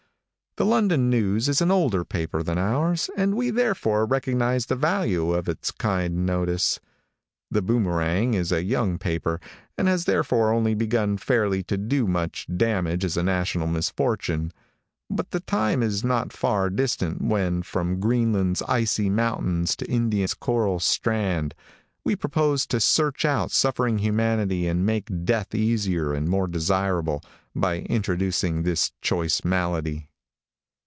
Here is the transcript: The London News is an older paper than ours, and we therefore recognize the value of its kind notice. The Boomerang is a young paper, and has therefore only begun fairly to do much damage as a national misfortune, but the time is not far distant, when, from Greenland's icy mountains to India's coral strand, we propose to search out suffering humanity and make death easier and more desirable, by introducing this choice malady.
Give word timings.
The 0.57 0.65
London 0.65 1.09
News 1.09 1.47
is 1.47 1.61
an 1.61 1.71
older 1.71 2.03
paper 2.03 2.43
than 2.43 2.57
ours, 2.57 3.09
and 3.15 3.35
we 3.37 3.51
therefore 3.51 4.05
recognize 4.05 4.65
the 4.65 4.75
value 4.75 5.31
of 5.31 5.47
its 5.47 5.71
kind 5.71 6.25
notice. 6.25 6.77
The 7.49 7.61
Boomerang 7.61 8.33
is 8.33 8.51
a 8.51 8.61
young 8.61 8.97
paper, 8.97 9.39
and 9.77 9.87
has 9.87 10.03
therefore 10.03 10.51
only 10.51 10.73
begun 10.75 11.15
fairly 11.15 11.63
to 11.63 11.77
do 11.77 12.05
much 12.05 12.47
damage 12.53 13.05
as 13.05 13.15
a 13.15 13.23
national 13.23 13.65
misfortune, 13.67 14.51
but 15.09 15.31
the 15.31 15.39
time 15.39 15.81
is 15.81 16.03
not 16.03 16.33
far 16.33 16.69
distant, 16.69 17.21
when, 17.21 17.61
from 17.63 18.01
Greenland's 18.01 18.61
icy 18.63 19.09
mountains 19.09 19.73
to 19.77 19.89
India's 19.89 20.33
coral 20.33 20.81
strand, 20.81 21.55
we 22.03 22.13
propose 22.13 22.65
to 22.67 22.81
search 22.81 23.23
out 23.23 23.51
suffering 23.51 23.99
humanity 23.99 24.67
and 24.67 24.85
make 24.85 25.23
death 25.23 25.55
easier 25.55 26.11
and 26.13 26.27
more 26.27 26.45
desirable, 26.47 27.23
by 27.55 27.77
introducing 27.83 28.63
this 28.63 28.91
choice 29.01 29.45
malady. 29.45 30.09